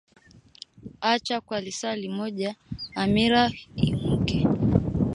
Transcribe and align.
Acha 1.01 1.41
kwa 1.41 1.61
lisaa 1.61 1.95
limoja 1.95 2.55
hamira 2.95 3.51
iumuke 3.75 4.47